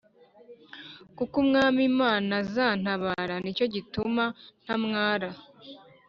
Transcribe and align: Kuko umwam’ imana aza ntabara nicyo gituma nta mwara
Kuko 1.17 1.33
umwam’ 1.43 1.75
imana 1.91 2.31
aza 2.41 2.67
ntabara 2.81 3.35
nicyo 3.43 3.65
gituma 3.73 4.23
nta 4.63 4.75
mwara 4.83 5.29